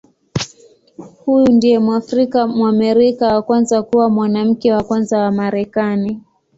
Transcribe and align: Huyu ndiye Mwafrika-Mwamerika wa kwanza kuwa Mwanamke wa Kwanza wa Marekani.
Huyu 1.25 1.51
ndiye 1.51 1.79
Mwafrika-Mwamerika 1.79 3.27
wa 3.35 3.41
kwanza 3.41 3.83
kuwa 3.83 4.09
Mwanamke 4.09 4.73
wa 4.73 4.83
Kwanza 4.83 5.17
wa 5.23 5.31
Marekani. 5.31 6.19